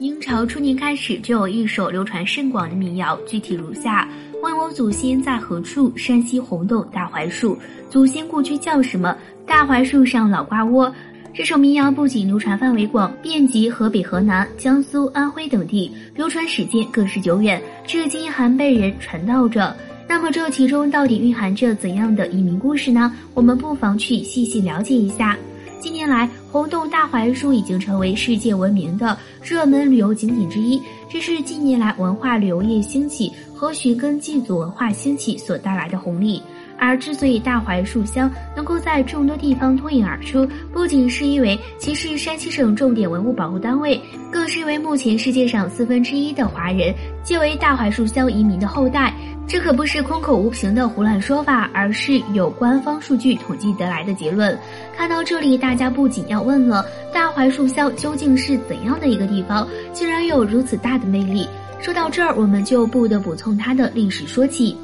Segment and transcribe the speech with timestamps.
[0.00, 4.08] 明朝初年开始就有一首流传甚广的民谣，具体如下：
[4.42, 5.92] 问我祖先在何处？
[5.94, 7.54] 山西洪洞大槐树。
[7.90, 9.14] 祖先故居叫什么？
[9.46, 10.90] 大槐树上老瓜窝。
[11.34, 19.76] 这首民谣不仅流传范围广，遍及河北、河南、江苏、安徽等地，流传时间更是久远，至今还被人传道着。
[20.08, 23.14] 那么这其中到底蕴含着怎样的移民故事呢？
[23.34, 25.36] 我们不妨去细细了解一下。
[25.80, 30.80] 近年来，红洞大槐树已经成为世界闻名的热门旅游景点之一。
[31.08, 36.42] 这是近年来文化旅游业兴起和寻根祭祖文化兴起所带来的红利。
[36.80, 44.00] 而之所以大槐树乡能够在众多地方脱颖而出，不仅是因为其是山西省重点文物保护单位，
[44.32, 49.14] 更是因为目前世界上四分之一的华人皆为大槐树乡移民的后代。
[49.46, 54.56] 这可不是空口无凭的胡乱说法，而是有官方数据统计得来的结论。
[54.96, 61.48] 看到这里，大家不仅要问了：大槐树乡究竟是怎样的一个地方，竟然有如此大的魅力？
[61.80, 64.76] 说到这儿，我们就不得不从它的历史说起。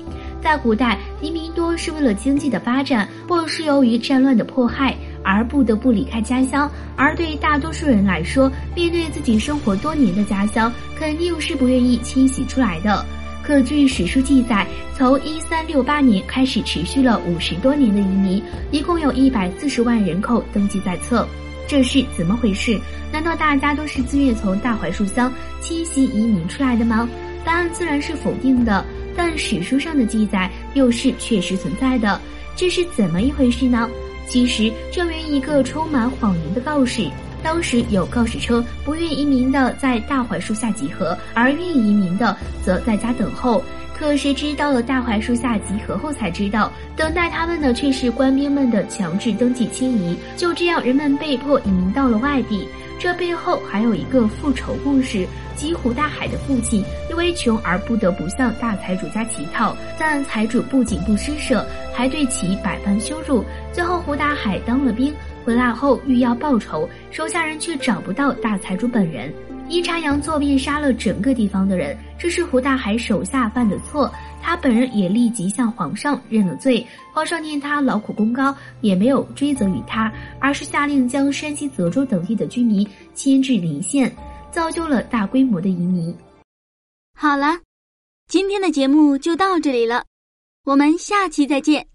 [0.47, 4.95] 在古代，移民多是为了经济的发展，或是由于战乱的迫害
[5.25, 6.71] 而不得不离开家乡。
[6.95, 13.05] 而对于大多数人来说，面对自己生活多年的家乡，肯定是不愿意迁徙出来的。
[13.43, 14.65] 可据史书记载，
[14.97, 21.27] 从一三六八年开始，持续了五十多年的移民，一共有一百四十万人口登记在册。
[21.67, 22.79] 这是怎么回事？
[23.13, 25.29] 难道大家都是自愿从大槐树乡
[25.61, 27.09] 迁徙移民出来的吗？
[27.45, 28.85] 答案自然是否定的。
[29.17, 32.21] 但史书上的记载又是确实存在的。
[32.55, 33.89] 这是怎么一回事呢？
[34.29, 37.09] 其实这源于一个充满谎言的告示。
[37.43, 43.63] 当时有告示称，不愿移民的在大槐树下集合，而愿意移民的则在家等候。
[43.97, 50.17] 可谁知到了大槐树下集合后，才知道等待他们的却是官兵们的强制登记迁移。
[50.37, 52.67] 就这样，人们被迫移民到了外地。
[52.99, 61.65] 这背后还有一个复仇故事，即胡大海的父亲因为穷而不得不向大财主家乞讨，但财主不仅不施舍，
[61.95, 63.45] 还对其百般羞辱。
[63.73, 65.15] 最后，胡大海当了兵。
[65.45, 69.33] 回来后欲要报仇，手下人却找不到大财主本人。
[69.69, 71.97] 阴差阳错，便杀了整个地方的人。
[72.19, 76.87] 这是胡大海手下犯的错，他本人也立即向皇上认了罪。
[77.13, 84.15] 皇上念他劳苦功高，也没有追责于他，而是下令将山西泽州等地的居民迁至临县，
[84.51, 86.17] 造就了大规模的移民。
[87.15, 87.59] 好了，
[88.29, 90.05] 今天的节目就到这里了，
[90.65, 91.87] 我们下期再见。